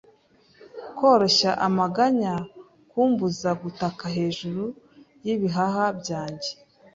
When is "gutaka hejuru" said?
3.61-4.63